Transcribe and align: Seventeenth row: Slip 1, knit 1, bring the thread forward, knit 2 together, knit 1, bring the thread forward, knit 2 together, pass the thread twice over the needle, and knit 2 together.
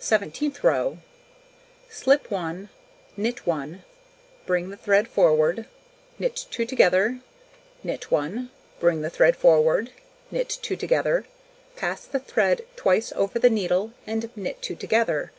Seventeenth 0.00 0.64
row: 0.64 1.00
Slip 1.90 2.30
1, 2.30 2.70
knit 3.18 3.46
1, 3.46 3.84
bring 4.46 4.70
the 4.70 4.76
thread 4.78 5.06
forward, 5.06 5.66
knit 6.18 6.46
2 6.50 6.64
together, 6.64 7.18
knit 7.84 8.10
1, 8.10 8.50
bring 8.78 9.02
the 9.02 9.10
thread 9.10 9.36
forward, 9.36 9.90
knit 10.30 10.48
2 10.62 10.76
together, 10.76 11.26
pass 11.76 12.06
the 12.06 12.20
thread 12.20 12.64
twice 12.74 13.12
over 13.12 13.38
the 13.38 13.50
needle, 13.50 13.92
and 14.06 14.34
knit 14.34 14.62
2 14.62 14.76
together. 14.76 15.30